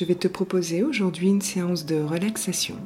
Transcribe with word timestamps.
je 0.00 0.06
vais 0.06 0.14
te 0.14 0.28
proposer 0.28 0.82
aujourd'hui 0.82 1.28
une 1.28 1.42
séance 1.42 1.84
de 1.84 2.00
relaxation 2.00 2.76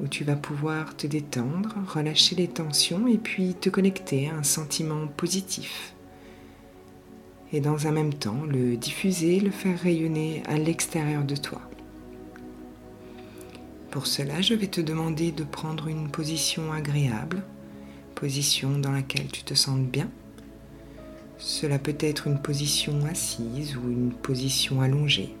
où 0.00 0.08
tu 0.08 0.24
vas 0.24 0.34
pouvoir 0.34 0.96
te 0.96 1.06
détendre, 1.06 1.76
relâcher 1.86 2.34
les 2.34 2.48
tensions 2.48 3.06
et 3.06 3.18
puis 3.18 3.54
te 3.54 3.70
connecter 3.70 4.28
à 4.28 4.34
un 4.34 4.42
sentiment 4.42 5.06
positif. 5.06 5.94
Et 7.52 7.60
dans 7.60 7.86
un 7.86 7.92
même 7.92 8.12
temps, 8.12 8.42
le 8.48 8.76
diffuser, 8.76 9.38
le 9.38 9.52
faire 9.52 9.78
rayonner 9.78 10.42
à 10.48 10.58
l'extérieur 10.58 11.22
de 11.22 11.36
toi. 11.36 11.60
Pour 13.92 14.08
cela, 14.08 14.40
je 14.40 14.54
vais 14.54 14.66
te 14.66 14.80
demander 14.80 15.30
de 15.30 15.44
prendre 15.44 15.86
une 15.86 16.08
position 16.08 16.72
agréable, 16.72 17.44
position 18.16 18.76
dans 18.76 18.90
laquelle 18.90 19.28
tu 19.28 19.44
te 19.44 19.54
sens 19.54 19.78
bien. 19.78 20.10
Cela 21.38 21.78
peut 21.78 21.98
être 22.00 22.26
une 22.26 22.42
position 22.42 23.06
assise 23.06 23.76
ou 23.76 23.88
une 23.88 24.10
position 24.10 24.80
allongée. 24.80 25.36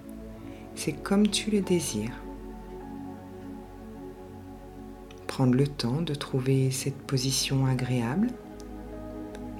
C'est 0.82 0.92
comme 0.92 1.28
tu 1.28 1.50
le 1.50 1.60
désires. 1.60 2.16
Prendre 5.26 5.54
le 5.54 5.66
temps 5.66 6.00
de 6.00 6.14
trouver 6.14 6.70
cette 6.70 6.96
position 6.96 7.66
agréable 7.66 8.28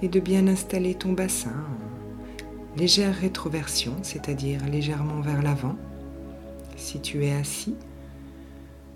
et 0.00 0.08
de 0.08 0.18
bien 0.18 0.48
installer 0.48 0.94
ton 0.94 1.12
bassin 1.12 1.52
en 1.52 2.78
légère 2.80 3.14
rétroversion, 3.14 3.96
c'est-à-dire 4.00 4.64
légèrement 4.64 5.20
vers 5.20 5.42
l'avant, 5.42 5.76
si 6.76 7.02
tu 7.02 7.22
es 7.26 7.34
assis, 7.34 7.76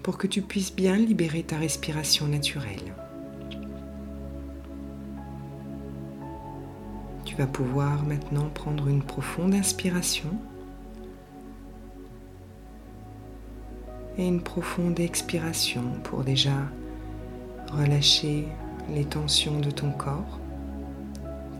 pour 0.02 0.16
que 0.16 0.26
tu 0.26 0.40
puisses 0.40 0.74
bien 0.74 0.96
libérer 0.96 1.42
ta 1.42 1.58
respiration 1.58 2.26
naturelle. 2.26 2.94
Tu 7.26 7.36
vas 7.36 7.46
pouvoir 7.46 8.02
maintenant 8.06 8.48
prendre 8.48 8.88
une 8.88 9.02
profonde 9.02 9.52
inspiration 9.52 10.30
et 14.18 14.26
une 14.26 14.42
profonde 14.42 15.00
expiration 15.00 15.82
pour 16.04 16.22
déjà 16.22 16.56
relâcher 17.72 18.46
les 18.90 19.04
tensions 19.04 19.60
de 19.60 19.70
ton 19.70 19.90
corps. 19.90 20.38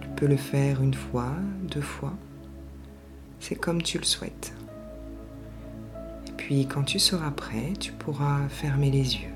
Tu 0.01 0.09
peux 0.17 0.27
le 0.27 0.37
faire 0.37 0.83
une 0.83 0.95
fois, 0.95 1.33
deux 1.63 1.81
fois. 1.81 2.15
C'est 3.41 3.57
comme 3.57 3.83
tu 3.83 3.99
le 3.99 4.05
souhaites. 4.05 4.53
Et 6.29 6.33
puis 6.33 6.67
quand 6.67 6.85
tu 6.85 6.99
seras 6.99 7.31
prêt, 7.31 7.73
tu 7.79 7.93
pourras 7.93 8.49
fermer 8.49 8.91
les 8.91 9.17
yeux. 9.17 9.35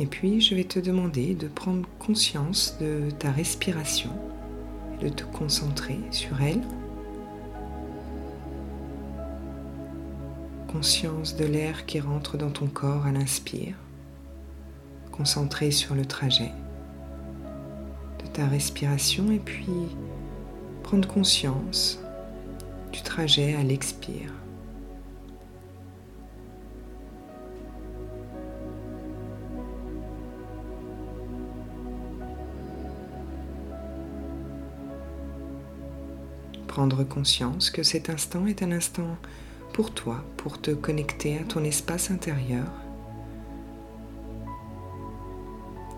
Et 0.00 0.06
puis 0.06 0.40
je 0.40 0.54
vais 0.54 0.64
te 0.64 0.78
demander 0.78 1.34
de 1.34 1.48
prendre 1.48 1.88
conscience 1.98 2.76
de 2.80 3.10
ta 3.18 3.32
respiration 3.32 4.10
et 5.00 5.04
de 5.04 5.08
te 5.08 5.24
concentrer 5.24 5.98
sur 6.10 6.40
elle 6.40 6.62
conscience 10.68 11.34
de 11.34 11.46
l'air 11.46 11.86
qui 11.86 11.98
rentre 11.98 12.36
dans 12.36 12.50
ton 12.50 12.66
corps 12.66 13.06
à 13.06 13.10
l'inspire, 13.10 13.74
concentré 15.10 15.70
sur 15.70 15.94
le 15.94 16.04
trajet 16.04 16.52
de 18.22 18.26
ta 18.30 18.46
respiration 18.46 19.32
et 19.32 19.38
puis 19.38 19.66
prendre 20.82 21.08
conscience 21.08 21.98
du 22.92 23.00
trajet 23.02 23.54
à 23.54 23.62
l'expire. 23.62 24.30
Prendre 36.66 37.02
conscience 37.04 37.70
que 37.70 37.82
cet 37.82 38.10
instant 38.10 38.46
est 38.46 38.62
un 38.62 38.70
instant 38.70 39.16
pour 39.78 39.92
toi, 39.92 40.24
pour 40.36 40.60
te 40.60 40.72
connecter 40.72 41.38
à 41.38 41.44
ton 41.44 41.62
espace 41.62 42.10
intérieur, 42.10 42.66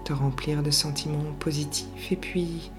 te 0.05 0.13
remplir 0.13 0.63
de 0.63 0.71
sentiments 0.71 1.33
positifs 1.39 2.13
et 2.13 2.17
puis 2.17 2.71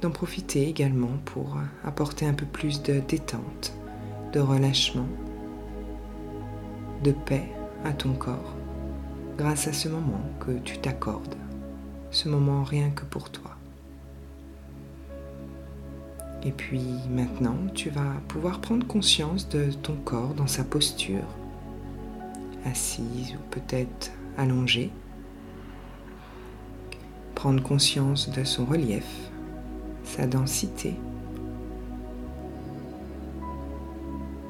d'en 0.00 0.12
profiter 0.12 0.68
également 0.68 1.18
pour 1.24 1.56
apporter 1.82 2.24
un 2.24 2.34
peu 2.34 2.46
plus 2.46 2.84
de 2.84 3.00
détente, 3.00 3.74
de 4.32 4.38
relâchement, 4.38 5.08
de 7.02 7.10
paix 7.10 7.50
à 7.84 7.92
ton 7.92 8.12
corps 8.12 8.54
grâce 9.36 9.66
à 9.66 9.72
ce 9.72 9.88
moment 9.88 10.22
que 10.38 10.52
tu 10.60 10.78
t'accordes, 10.78 11.34
ce 12.12 12.28
moment 12.28 12.62
rien 12.62 12.90
que 12.90 13.04
pour 13.04 13.28
toi. 13.28 13.53
Et 16.44 16.52
puis 16.52 16.82
maintenant, 17.10 17.56
tu 17.74 17.88
vas 17.88 18.12
pouvoir 18.28 18.60
prendre 18.60 18.86
conscience 18.86 19.48
de 19.48 19.70
ton 19.72 19.94
corps 20.04 20.34
dans 20.34 20.46
sa 20.46 20.62
posture, 20.62 21.24
assise 22.66 23.34
ou 23.34 23.38
peut-être 23.50 24.12
allongée. 24.36 24.90
Prendre 27.34 27.62
conscience 27.62 28.30
de 28.30 28.44
son 28.44 28.66
relief, 28.66 29.06
sa 30.04 30.26
densité. 30.26 30.94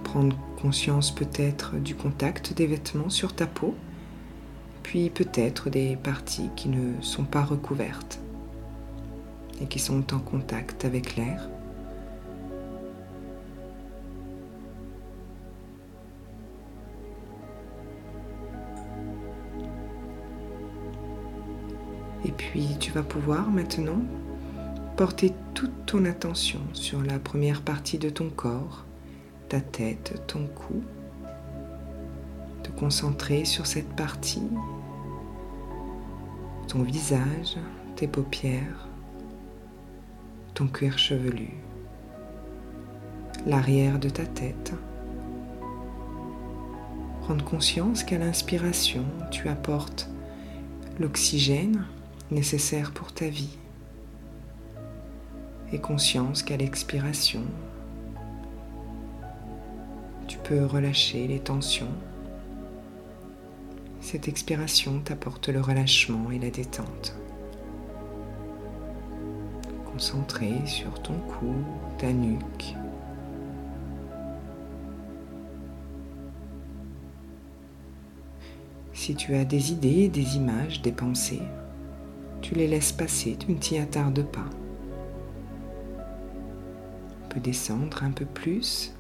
Prendre 0.02 0.36
conscience 0.60 1.14
peut-être 1.14 1.76
du 1.76 1.94
contact 1.94 2.54
des 2.54 2.66
vêtements 2.66 3.10
sur 3.10 3.34
ta 3.34 3.46
peau, 3.46 3.74
puis 4.82 5.10
peut-être 5.10 5.70
des 5.70 5.96
parties 5.96 6.50
qui 6.56 6.68
ne 6.68 7.00
sont 7.02 7.24
pas 7.24 7.42
recouvertes 7.42 8.20
et 9.60 9.66
qui 9.66 9.78
sont 9.78 10.12
en 10.12 10.18
contact 10.18 10.84
avec 10.84 11.16
l'air. 11.16 11.48
Et 22.24 22.32
puis 22.32 22.76
tu 22.80 22.90
vas 22.90 23.02
pouvoir 23.02 23.50
maintenant 23.50 24.02
porter 24.96 25.32
toute 25.54 25.86
ton 25.86 26.04
attention 26.04 26.60
sur 26.72 27.02
la 27.02 27.18
première 27.18 27.62
partie 27.62 27.98
de 27.98 28.08
ton 28.08 28.30
corps, 28.30 28.84
ta 29.48 29.60
tête, 29.60 30.22
ton 30.26 30.46
cou. 30.46 30.82
Te 32.62 32.70
concentrer 32.70 33.44
sur 33.44 33.66
cette 33.66 33.94
partie, 33.94 34.48
ton 36.68 36.82
visage, 36.82 37.58
tes 37.96 38.08
paupières, 38.08 38.88
ton 40.54 40.66
cuir 40.66 40.98
chevelu, 40.98 41.50
l'arrière 43.46 43.98
de 43.98 44.08
ta 44.08 44.24
tête. 44.24 44.72
Prendre 47.22 47.44
conscience 47.44 48.02
qu'à 48.04 48.18
l'inspiration, 48.18 49.04
tu 49.30 49.48
apportes 49.48 50.08
l'oxygène 50.98 51.84
nécessaire 52.30 52.92
pour 52.92 53.12
ta 53.12 53.28
vie 53.28 53.58
et 55.72 55.78
conscience 55.78 56.42
qu'à 56.42 56.56
l'expiration, 56.56 57.42
tu 60.26 60.38
peux 60.38 60.64
relâcher 60.64 61.26
les 61.26 61.40
tensions. 61.40 61.92
Cette 64.00 64.28
expiration 64.28 65.00
t'apporte 65.00 65.48
le 65.48 65.60
relâchement 65.60 66.30
et 66.30 66.38
la 66.38 66.50
détente. 66.50 67.16
Concentré 69.92 70.52
sur 70.66 71.02
ton 71.02 71.14
cou, 71.14 71.54
ta 71.98 72.12
nuque. 72.12 72.74
Si 78.92 79.14
tu 79.14 79.34
as 79.34 79.44
des 79.44 79.72
idées, 79.72 80.08
des 80.08 80.36
images, 80.36 80.80
des 80.80 80.92
pensées, 80.92 81.42
tu 82.44 82.54
les 82.54 82.68
laisses 82.68 82.92
passer, 82.92 83.38
tu 83.38 83.52
ne 83.52 83.56
t'y 83.56 83.78
attardes 83.78 84.22
pas. 84.22 84.44
Tu 87.22 87.28
peux 87.30 87.40
descendre 87.40 88.02
un 88.02 88.10
peu 88.10 88.26
plus 88.26 88.92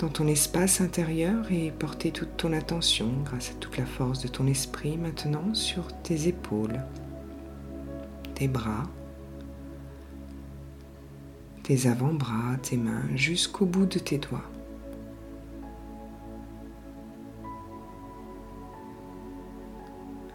dans 0.00 0.08
ton 0.08 0.26
espace 0.26 0.80
intérieur 0.80 1.44
et 1.52 1.70
porter 1.70 2.10
toute 2.10 2.36
ton 2.36 2.52
attention 2.52 3.12
grâce 3.24 3.50
à 3.50 3.54
toute 3.54 3.78
la 3.78 3.86
force 3.86 4.20
de 4.22 4.26
ton 4.28 4.48
esprit 4.48 4.96
maintenant 4.96 5.54
sur 5.54 5.86
tes 6.02 6.26
épaules, 6.26 6.82
tes 8.34 8.48
bras, 8.48 8.82
tes 11.62 11.86
avant-bras, 11.86 12.56
tes 12.60 12.76
mains 12.76 13.06
jusqu'au 13.14 13.66
bout 13.66 13.86
de 13.86 14.00
tes 14.00 14.18
doigts. 14.18 14.50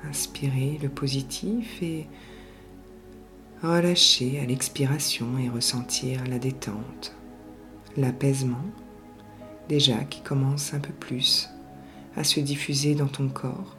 Inspirer 0.09 0.79
le 0.81 0.89
positif 0.89 1.81
et 1.81 2.07
relâcher 3.63 4.39
à 4.39 4.45
l'expiration 4.45 5.37
et 5.37 5.49
ressentir 5.49 6.23
la 6.27 6.39
détente, 6.39 7.15
l'apaisement 7.97 8.65
déjà 9.69 10.03
qui 10.03 10.21
commence 10.21 10.73
un 10.73 10.79
peu 10.79 10.93
plus 10.93 11.49
à 12.15 12.23
se 12.23 12.39
diffuser 12.39 12.95
dans 12.95 13.07
ton 13.07 13.29
corps. 13.29 13.77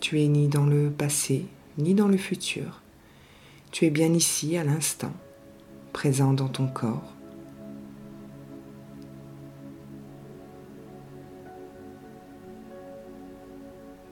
Tu 0.00 0.20
es 0.20 0.28
ni 0.28 0.48
dans 0.48 0.66
le 0.66 0.90
passé 0.90 1.46
ni 1.76 1.94
dans 1.94 2.08
le 2.08 2.16
futur. 2.16 2.82
Tu 3.70 3.84
es 3.84 3.90
bien 3.90 4.12
ici 4.12 4.56
à 4.56 4.64
l'instant, 4.64 5.12
présent 5.92 6.32
dans 6.32 6.48
ton 6.48 6.66
corps. 6.66 7.17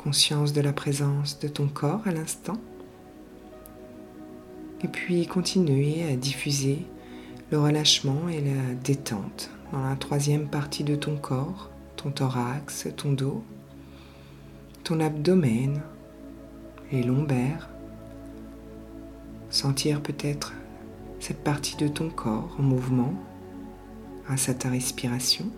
Conscience 0.06 0.52
de 0.52 0.60
la 0.60 0.72
présence 0.72 1.40
de 1.40 1.48
ton 1.48 1.66
corps 1.66 2.02
à 2.06 2.12
l'instant. 2.12 2.58
Et 4.84 4.86
puis 4.86 5.26
continuer 5.26 6.04
à 6.04 6.14
diffuser 6.14 6.86
le 7.50 7.58
relâchement 7.58 8.28
et 8.28 8.40
la 8.40 8.74
détente 8.84 9.50
dans 9.72 9.82
la 9.82 9.96
troisième 9.96 10.46
partie 10.46 10.84
de 10.84 10.94
ton 10.94 11.16
corps, 11.16 11.72
ton 11.96 12.12
thorax, 12.12 12.86
ton 12.96 13.14
dos, 13.14 13.42
ton 14.84 15.00
abdomen, 15.00 15.82
les 16.92 17.02
lombaires. 17.02 17.68
Sentir 19.50 20.00
peut-être 20.00 20.52
cette 21.18 21.42
partie 21.42 21.76
de 21.78 21.88
ton 21.88 22.10
corps 22.10 22.54
en 22.60 22.62
mouvement 22.62 23.12
grâce 24.24 24.48
à 24.48 24.54
ta 24.54 24.68
respiration. 24.68 25.50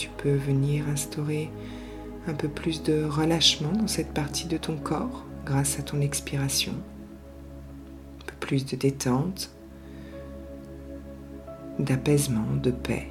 Tu 0.00 0.08
peux 0.16 0.34
venir 0.34 0.88
instaurer 0.88 1.50
un 2.26 2.32
peu 2.32 2.48
plus 2.48 2.82
de 2.82 3.04
relâchement 3.04 3.72
dans 3.72 3.86
cette 3.86 4.14
partie 4.14 4.46
de 4.46 4.56
ton 4.56 4.78
corps 4.78 5.26
grâce 5.44 5.78
à 5.78 5.82
ton 5.82 6.00
expiration. 6.00 6.72
Un 6.72 8.24
peu 8.24 8.34
plus 8.40 8.64
de 8.64 8.76
détente, 8.76 9.50
d'apaisement, 11.78 12.46
de 12.62 12.70
paix, 12.70 13.08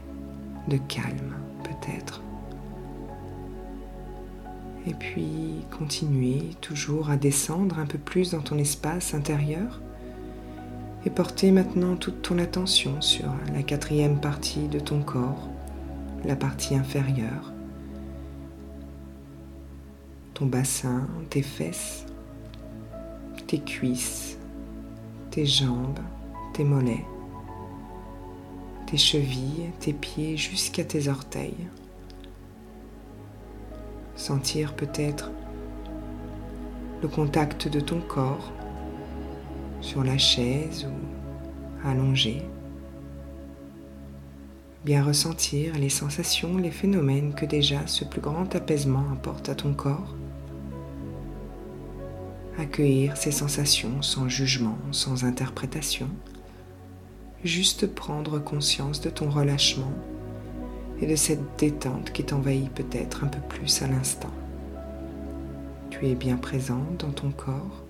de 0.67 0.77
calme 0.77 1.35
peut-être. 1.63 2.23
Et 4.87 4.95
puis 4.95 5.63
continuer 5.77 6.41
toujours 6.59 7.11
à 7.11 7.17
descendre 7.17 7.77
un 7.77 7.85
peu 7.85 7.99
plus 7.99 8.31
dans 8.31 8.41
ton 8.41 8.57
espace 8.57 9.13
intérieur 9.13 9.79
et 11.05 11.11
porter 11.11 11.51
maintenant 11.51 11.95
toute 11.95 12.23
ton 12.23 12.39
attention 12.39 12.99
sur 12.99 13.31
la 13.53 13.61
quatrième 13.61 14.19
partie 14.19 14.67
de 14.67 14.79
ton 14.79 15.03
corps, 15.03 15.49
la 16.25 16.35
partie 16.35 16.75
inférieure, 16.75 17.53
ton 20.33 20.45
bassin, 20.45 21.07
tes 21.29 21.41
fesses, 21.41 22.05
tes 23.47 23.59
cuisses, 23.59 24.37
tes 25.31 25.45
jambes, 25.45 25.99
tes 26.53 26.63
mollets, 26.63 27.05
tes 28.85 28.97
chevilles, 28.97 29.71
tes 29.79 29.93
pieds 29.93 30.37
jusqu'à 30.37 30.83
tes 30.83 31.07
orteils. 31.07 31.67
Sentir 34.15 34.75
peut-être 34.75 35.31
le 37.01 37.07
contact 37.07 37.67
de 37.67 37.79
ton 37.79 38.01
corps 38.01 38.51
sur 39.81 40.03
la 40.03 40.17
chaise 40.17 40.85
ou 40.85 41.87
allongé. 41.87 42.43
Bien 44.89 45.03
ressentir 45.03 45.75
les 45.75 45.89
sensations, 45.89 46.57
les 46.57 46.71
phénomènes 46.71 47.35
que 47.35 47.45
déjà 47.45 47.85
ce 47.85 48.03
plus 48.03 48.21
grand 48.21 48.55
apaisement 48.55 49.05
apporte 49.13 49.47
à 49.47 49.53
ton 49.53 49.75
corps. 49.75 50.15
Accueillir 52.57 53.15
ces 53.15 53.29
sensations 53.29 54.01
sans 54.01 54.27
jugement, 54.27 54.79
sans 54.91 55.25
interprétation 55.25 56.09
juste 57.43 57.85
prendre 57.85 58.39
conscience 58.39 58.99
de 58.99 59.11
ton 59.11 59.29
relâchement 59.29 59.93
et 60.99 61.05
de 61.05 61.15
cette 61.15 61.59
détente 61.59 62.11
qui 62.11 62.23
t'envahit 62.23 62.71
peut-être 62.71 63.23
un 63.23 63.27
peu 63.27 63.41
plus 63.47 63.83
à 63.83 63.87
l'instant. 63.87 64.33
Tu 65.91 66.07
es 66.07 66.15
bien 66.15 66.37
présent 66.37 66.83
dans 66.97 67.11
ton 67.11 67.29
corps 67.29 67.83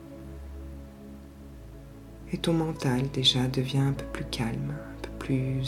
et 2.33 2.37
ton 2.37 2.51
mental 2.51 3.03
déjà 3.13 3.47
devient 3.47 3.77
un 3.77 3.93
peu 3.93 4.05
plus 4.11 4.25
calme, 4.25 4.73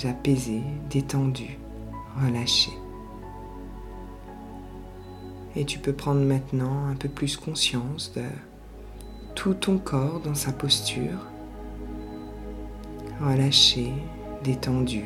apaisé, 0.05 0.61
détendu, 0.89 1.57
relâché. 2.23 2.71
Et 5.55 5.65
tu 5.65 5.79
peux 5.79 5.93
prendre 5.93 6.21
maintenant 6.21 6.87
un 6.87 6.95
peu 6.95 7.09
plus 7.09 7.37
conscience 7.37 8.13
de 8.13 8.23
tout 9.35 9.53
ton 9.53 9.77
corps 9.77 10.21
dans 10.21 10.35
sa 10.35 10.51
posture 10.51 11.27
relâché, 13.21 13.91
détendu. 14.43 15.03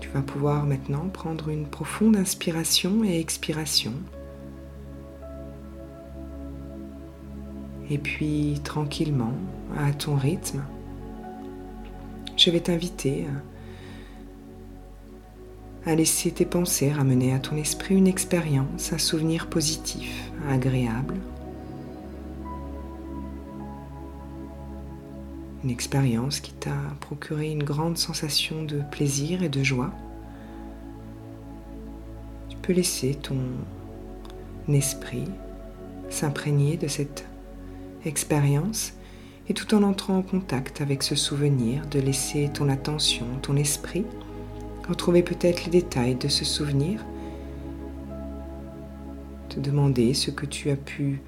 Tu 0.00 0.08
vas 0.10 0.22
pouvoir 0.22 0.64
maintenant 0.64 1.08
prendre 1.08 1.48
une 1.48 1.66
profonde 1.66 2.16
inspiration 2.16 3.04
et 3.04 3.18
expiration. 3.18 3.92
Et 7.90 7.98
puis 7.98 8.60
tranquillement, 8.64 9.34
à 9.76 9.92
ton 9.92 10.16
rythme, 10.16 10.64
je 12.44 12.50
vais 12.50 12.60
t'inviter 12.60 13.24
à 15.86 15.94
laisser 15.94 16.30
tes 16.30 16.44
pensées 16.44 16.92
ramener 16.92 17.32
à 17.32 17.38
ton 17.38 17.56
esprit 17.56 17.94
une 17.94 18.06
expérience, 18.06 18.92
un 18.92 18.98
souvenir 18.98 19.46
positif, 19.46 20.30
agréable, 20.46 21.14
une 25.62 25.70
expérience 25.70 26.40
qui 26.40 26.52
t'a 26.52 26.76
procuré 27.00 27.50
une 27.50 27.62
grande 27.62 27.96
sensation 27.96 28.62
de 28.62 28.82
plaisir 28.90 29.42
et 29.42 29.48
de 29.48 29.62
joie. 29.62 29.94
Tu 32.50 32.58
peux 32.58 32.74
laisser 32.74 33.14
ton 33.14 33.40
esprit 34.68 35.24
s'imprégner 36.10 36.76
de 36.76 36.88
cette 36.88 37.24
expérience 38.04 38.92
et 39.48 39.54
tout 39.54 39.74
en 39.74 39.82
entrant 39.82 40.18
en 40.18 40.22
contact 40.22 40.80
avec 40.80 41.02
ce 41.02 41.14
souvenir, 41.14 41.86
de 41.86 42.00
laisser 42.00 42.50
ton 42.52 42.68
attention, 42.68 43.26
ton 43.42 43.56
esprit 43.56 44.04
retrouver 44.88 45.22
peut-être 45.22 45.64
les 45.64 45.70
détails 45.70 46.14
de 46.14 46.28
ce 46.28 46.44
souvenir, 46.44 47.04
te 49.48 49.60
demander 49.60 50.14
ce 50.14 50.30
que 50.30 50.46
tu 50.46 50.70
as 50.70 50.76
pu 50.76 51.20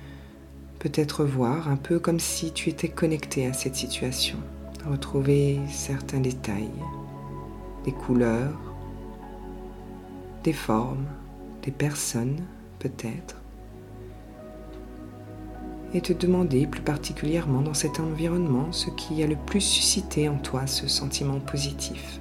peut-être 0.79 1.25
voir 1.25 1.69
un 1.69 1.77
peu 1.77 1.99
comme 1.99 2.21
si 2.21 2.53
tu 2.53 2.69
étais 2.69 2.89
connecté 2.89 3.47
à 3.47 3.53
cette 3.53 3.77
situation, 3.77 4.39
retrouver 4.89 5.59
certains 5.71 6.21
détails, 6.21 6.71
des 7.85 7.93
couleurs, 7.93 8.75
des 10.45 10.53
formes, 10.53 11.07
des 11.63 11.73
personnes 11.73 12.37
peut-être, 12.79 13.41
et 15.97 16.03
te 16.03 16.13
demander 16.13 16.67
plus 16.67 16.83
particulièrement 16.83 17.63
dans 17.63 17.73
cet 17.73 18.01
environnement 18.01 18.71
ce 18.71 18.91
qui 18.91 19.23
a 19.23 19.27
le 19.27 19.35
plus 19.35 19.63
suscité 19.63 20.29
en 20.29 20.37
toi 20.37 20.67
ce 20.67 20.87
sentiment 20.89 21.41
positif. 21.41 22.21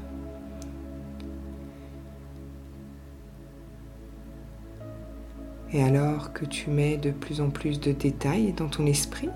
Et 5.73 5.83
alors 5.83 6.31
que 6.31 6.45
tu 6.45 6.69
mets 6.69 6.95
de 6.95 7.11
plus 7.11 7.41
en 7.41 7.49
plus 7.49 7.81
de 7.81 7.91
détails 7.91 8.53
dans 8.53 8.69
ton 8.69 8.85
esprit, 8.85 9.29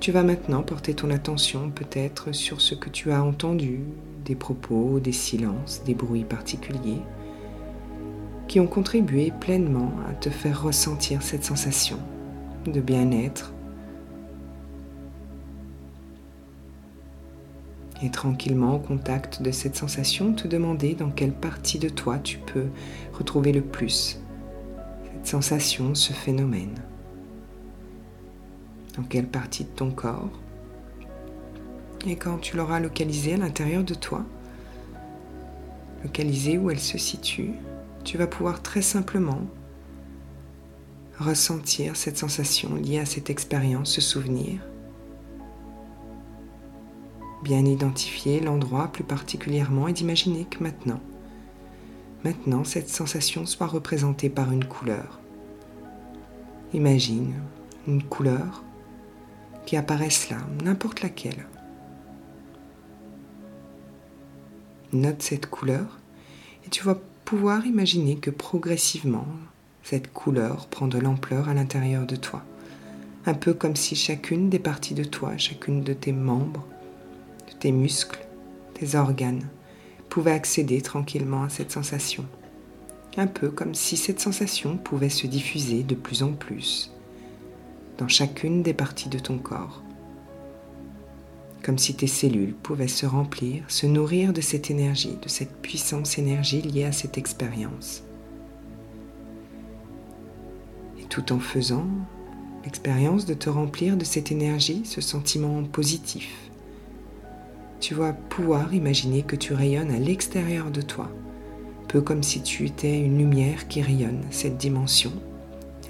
tu 0.00 0.10
vas 0.10 0.24
maintenant 0.24 0.64
porter 0.64 0.94
ton 0.94 1.10
attention 1.10 1.70
peut-être 1.70 2.32
sur 2.32 2.60
ce 2.60 2.74
que 2.74 2.88
tu 2.88 3.12
as 3.12 3.22
entendu, 3.22 3.82
des 4.24 4.34
propos, 4.34 4.98
des 4.98 5.12
silences, 5.12 5.84
des 5.84 5.94
bruits 5.94 6.24
particuliers, 6.24 7.02
qui 8.48 8.58
ont 8.58 8.66
contribué 8.66 9.32
pleinement 9.38 9.92
à 10.08 10.14
te 10.14 10.30
faire 10.30 10.64
ressentir 10.64 11.22
cette 11.22 11.44
sensation 11.44 12.00
de 12.66 12.80
bien-être. 12.80 13.52
Et 18.02 18.10
tranquillement 18.10 18.76
au 18.76 18.78
contact 18.78 19.42
de 19.42 19.50
cette 19.50 19.76
sensation, 19.76 20.32
te 20.32 20.48
demander 20.48 20.94
dans 20.94 21.10
quelle 21.10 21.32
partie 21.32 21.78
de 21.78 21.88
toi 21.88 22.18
tu 22.18 22.38
peux 22.38 22.68
retrouver 23.12 23.52
le 23.52 23.60
plus 23.60 24.20
sensation, 25.22 25.94
ce 25.94 26.12
phénomène 26.12 26.74
Dans 28.96 29.02
quelle 29.02 29.26
partie 29.26 29.64
de 29.64 29.68
ton 29.68 29.90
corps 29.90 30.30
Et 32.06 32.16
quand 32.16 32.38
tu 32.38 32.56
l'auras 32.56 32.80
localisé 32.80 33.34
à 33.34 33.36
l'intérieur 33.36 33.84
de 33.84 33.94
toi, 33.94 34.24
localisé 36.02 36.58
où 36.58 36.70
elle 36.70 36.80
se 36.80 36.98
situe, 36.98 37.52
tu 38.04 38.16
vas 38.16 38.26
pouvoir 38.26 38.62
très 38.62 38.82
simplement 38.82 39.42
ressentir 41.20 41.96
cette 41.96 42.18
sensation 42.18 42.74
liée 42.74 42.98
à 42.98 43.06
cette 43.06 43.30
expérience, 43.30 43.92
ce 43.92 44.00
souvenir. 44.00 44.60
Bien 47.44 47.64
identifier 47.64 48.40
l'endroit 48.40 48.88
plus 48.88 49.04
particulièrement 49.04 49.88
et 49.88 49.92
d'imaginer 49.92 50.44
que 50.44 50.62
maintenant, 50.62 51.00
Maintenant, 52.22 52.64
cette 52.64 52.90
sensation 52.90 53.46
soit 53.46 53.66
représentée 53.66 54.28
par 54.28 54.52
une 54.52 54.64
couleur. 54.64 55.20
Imagine 56.74 57.32
une 57.88 58.02
couleur 58.02 58.62
qui 59.64 59.76
apparaisse 59.76 60.28
là, 60.28 60.36
n'importe 60.62 61.00
laquelle. 61.00 61.46
Note 64.92 65.22
cette 65.22 65.46
couleur 65.46 65.98
et 66.66 66.68
tu 66.68 66.84
vas 66.84 66.98
pouvoir 67.24 67.64
imaginer 67.64 68.16
que 68.16 68.30
progressivement, 68.30 69.26
cette 69.82 70.12
couleur 70.12 70.66
prend 70.66 70.86
de 70.86 70.98
l'ampleur 70.98 71.48
à 71.48 71.54
l'intérieur 71.54 72.06
de 72.06 72.16
toi. 72.16 72.42
Un 73.26 73.34
peu 73.34 73.54
comme 73.54 73.76
si 73.76 73.96
chacune 73.96 74.48
des 74.48 74.58
parties 74.58 74.94
de 74.94 75.04
toi, 75.04 75.36
chacune 75.36 75.82
de 75.82 75.92
tes 75.92 76.12
membres, 76.12 76.66
de 77.48 77.54
tes 77.58 77.72
muscles, 77.72 78.26
tes 78.74 78.94
organes, 78.94 79.46
pouvait 80.08 80.32
accéder 80.32 80.80
tranquillement 80.80 81.42
à 81.42 81.48
cette 81.48 81.72
sensation. 81.72 82.24
Un 83.16 83.26
peu 83.26 83.50
comme 83.50 83.74
si 83.74 83.96
cette 83.96 84.20
sensation 84.20 84.76
pouvait 84.76 85.08
se 85.08 85.26
diffuser 85.26 85.82
de 85.82 85.94
plus 85.94 86.22
en 86.22 86.32
plus 86.32 86.92
dans 87.98 88.08
chacune 88.08 88.62
des 88.62 88.72
parties 88.72 89.10
de 89.10 89.18
ton 89.18 89.36
corps. 89.36 89.82
Comme 91.62 91.76
si 91.76 91.94
tes 91.94 92.06
cellules 92.06 92.54
pouvaient 92.54 92.88
se 92.88 93.04
remplir, 93.04 93.64
se 93.68 93.86
nourrir 93.86 94.32
de 94.32 94.40
cette 94.40 94.70
énergie, 94.70 95.18
de 95.20 95.28
cette 95.28 95.60
puissance 95.60 96.16
énergie 96.16 96.62
liée 96.62 96.84
à 96.84 96.92
cette 96.92 97.18
expérience. 97.18 98.02
Tout 101.10 101.32
en 101.32 101.38
faisant 101.38 101.86
l'expérience 102.64 103.26
de 103.26 103.34
te 103.34 103.50
remplir 103.50 103.98
de 103.98 104.04
cette 104.04 104.32
énergie, 104.32 104.82
ce 104.86 105.02
sentiment 105.02 105.62
positif, 105.64 106.50
tu 107.80 107.94
vas 107.94 108.12
pouvoir 108.12 108.72
imaginer 108.72 109.22
que 109.22 109.36
tu 109.36 109.52
rayonnes 109.52 109.90
à 109.90 109.98
l'extérieur 109.98 110.70
de 110.70 110.80
toi, 110.80 111.10
peu 111.88 112.00
comme 112.00 112.22
si 112.22 112.42
tu 112.42 112.64
étais 112.64 112.98
une 112.98 113.18
lumière 113.18 113.68
qui 113.68 113.82
rayonne 113.82 114.22
cette 114.30 114.56
dimension, 114.56 115.12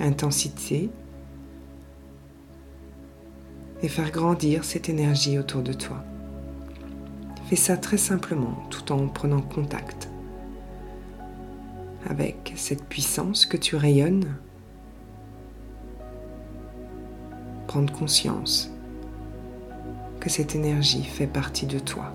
intensité, 0.00 0.90
et 3.82 3.88
faire 3.88 4.10
grandir 4.10 4.64
cette 4.64 4.88
énergie 4.88 5.38
autour 5.38 5.62
de 5.62 5.72
toi. 5.72 6.04
Fais 7.48 7.56
ça 7.56 7.76
très 7.76 7.96
simplement 7.96 8.54
tout 8.70 8.92
en 8.92 9.08
prenant 9.08 9.40
contact 9.40 10.08
avec 12.08 12.52
cette 12.56 12.84
puissance 12.84 13.46
que 13.46 13.56
tu 13.56 13.76
rayonnes. 13.76 14.36
Prendre 17.70 17.92
conscience 17.92 18.68
que 20.18 20.28
cette 20.28 20.56
énergie 20.56 21.04
fait 21.04 21.28
partie 21.28 21.66
de 21.66 21.78
toi. 21.78 22.12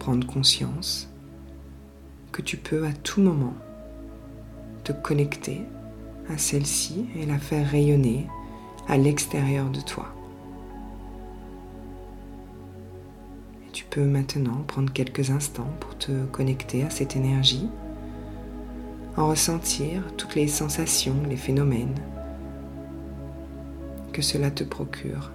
Prendre 0.00 0.26
conscience 0.26 1.08
que 2.32 2.42
tu 2.42 2.56
peux 2.56 2.84
à 2.84 2.92
tout 2.92 3.20
moment 3.20 3.54
te 4.82 4.90
connecter 4.90 5.62
à 6.28 6.36
celle-ci 6.36 7.06
et 7.14 7.26
la 7.26 7.38
faire 7.38 7.64
rayonner 7.64 8.26
à 8.88 8.96
l'extérieur 8.96 9.70
de 9.70 9.80
toi. 9.80 10.12
Tu 13.72 13.84
peux 13.84 14.04
maintenant 14.04 14.64
prendre 14.66 14.92
quelques 14.92 15.30
instants 15.30 15.72
pour 15.78 15.96
te 15.96 16.24
connecter 16.32 16.82
à 16.82 16.90
cette 16.90 17.14
énergie, 17.14 17.68
en 19.16 19.28
ressentir 19.28 20.02
toutes 20.16 20.34
les 20.34 20.48
sensations, 20.48 21.22
les 21.28 21.36
phénomènes 21.36 21.94
cela 24.20 24.50
te 24.50 24.64
procure. 24.64 25.30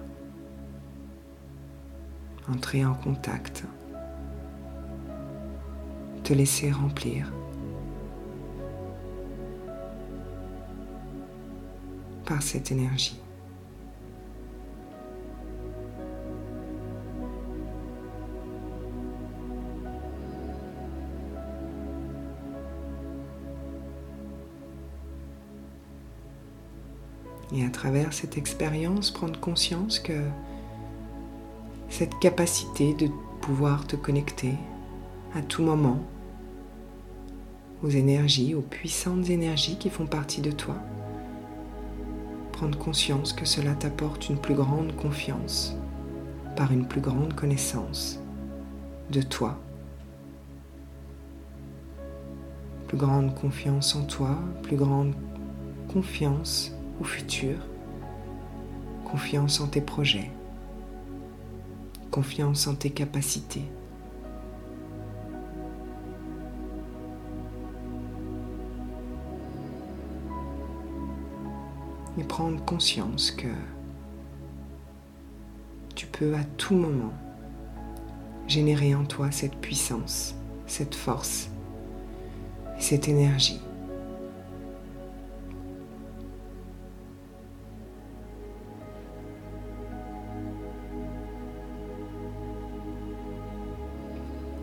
Entrer 2.48 2.84
en 2.84 2.94
contact, 2.94 3.64
te 6.22 6.32
laisser 6.32 6.70
remplir 6.70 7.32
par 12.24 12.42
cette 12.42 12.70
énergie. 12.70 13.18
Et 27.56 27.64
à 27.64 27.70
travers 27.70 28.12
cette 28.12 28.36
expérience, 28.36 29.10
prendre 29.10 29.40
conscience 29.40 29.98
que 29.98 30.12
cette 31.88 32.18
capacité 32.18 32.92
de 32.92 33.08
pouvoir 33.40 33.86
te 33.86 33.96
connecter 33.96 34.52
à 35.34 35.40
tout 35.40 35.62
moment 35.62 36.00
aux 37.82 37.88
énergies, 37.88 38.54
aux 38.54 38.60
puissantes 38.60 39.30
énergies 39.30 39.78
qui 39.78 39.88
font 39.88 40.04
partie 40.04 40.42
de 40.42 40.50
toi. 40.50 40.76
Prendre 42.52 42.76
conscience 42.76 43.32
que 43.32 43.46
cela 43.46 43.74
t'apporte 43.74 44.28
une 44.28 44.38
plus 44.38 44.54
grande 44.54 44.94
confiance 44.94 45.74
par 46.56 46.72
une 46.72 46.86
plus 46.86 47.00
grande 47.00 47.34
connaissance 47.34 48.20
de 49.10 49.22
toi. 49.22 49.58
Plus 52.88 52.98
grande 52.98 53.34
confiance 53.34 53.96
en 53.96 54.04
toi, 54.04 54.36
plus 54.62 54.76
grande 54.76 55.14
confiance 55.88 56.75
au 57.00 57.04
futur, 57.04 57.56
confiance 59.04 59.60
en 59.60 59.66
tes 59.66 59.80
projets, 59.80 60.30
confiance 62.10 62.66
en 62.66 62.74
tes 62.74 62.90
capacités. 62.90 63.64
Et 72.18 72.24
prendre 72.24 72.64
conscience 72.64 73.30
que 73.30 73.48
tu 75.94 76.06
peux 76.06 76.34
à 76.34 76.44
tout 76.56 76.74
moment 76.74 77.12
générer 78.48 78.94
en 78.94 79.04
toi 79.04 79.30
cette 79.30 79.56
puissance, 79.56 80.34
cette 80.66 80.94
force 80.94 81.50
et 82.78 82.80
cette 82.80 83.08
énergie 83.08 83.60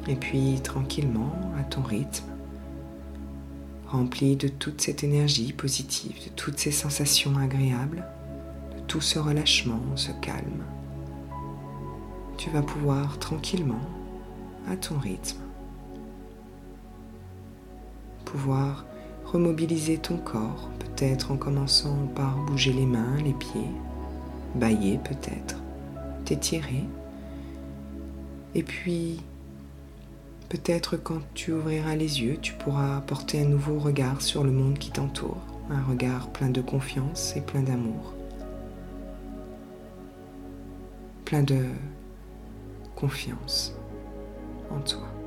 Et 0.08 0.16
puis 0.16 0.60
tranquillement, 0.62 1.34
à 1.58 1.64
ton 1.64 1.82
rythme, 1.82 2.26
rempli 3.88 4.36
de 4.36 4.48
toute 4.48 4.82
cette 4.82 5.04
énergie 5.04 5.54
positive, 5.54 6.16
de 6.26 6.30
toutes 6.36 6.60
ces 6.60 6.72
sensations 6.72 7.38
agréables, 7.38 8.04
de 8.76 8.82
tout 8.88 9.02
ce 9.02 9.20
relâchement, 9.20 9.80
ce 9.96 10.12
calme, 10.22 10.64
tu 12.38 12.50
vas 12.50 12.64
pouvoir 12.64 13.18
tranquillement, 13.20 13.80
à 14.70 14.76
ton 14.76 14.98
rythme, 14.98 15.40
pouvoir 18.26 18.86
remobiliser 19.26 19.98
ton 19.98 20.18
corps, 20.18 20.70
peut-être 20.80 21.32
en 21.32 21.38
commençant 21.38 22.08
par 22.16 22.38
bouger 22.38 22.74
les 22.74 22.86
mains, 22.86 23.16
les 23.24 23.34
pieds, 23.34 23.70
bailler 24.56 25.00
peut-être, 25.04 25.58
t'étirer, 26.26 26.84
et 28.56 28.64
puis 28.64 29.22
Peut-être 30.54 30.98
quand 30.98 31.18
tu 31.34 31.52
ouvriras 31.52 31.96
les 31.96 32.22
yeux, 32.22 32.38
tu 32.40 32.54
pourras 32.54 33.02
porter 33.02 33.42
un 33.42 33.46
nouveau 33.46 33.80
regard 33.80 34.22
sur 34.22 34.44
le 34.44 34.52
monde 34.52 34.78
qui 34.78 34.92
t'entoure, 34.92 35.42
un 35.72 35.82
regard 35.82 36.30
plein 36.30 36.50
de 36.50 36.62
confiance 36.62 37.36
et 37.36 37.42
plein 37.42 37.64
d'amour. 37.64 38.14
Plein 41.26 41.42
de 41.42 41.66
confiance 42.96 43.74
en 44.70 44.80
toi. 44.82 45.23